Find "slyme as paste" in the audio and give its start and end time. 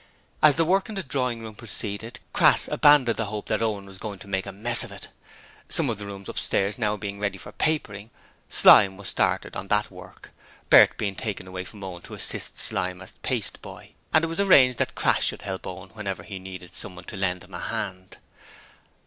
12.57-13.61